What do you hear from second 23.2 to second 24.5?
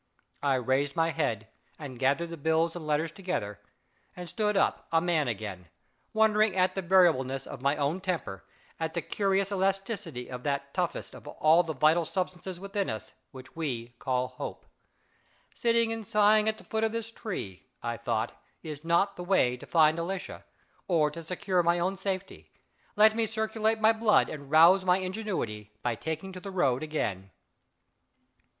circulate my blood and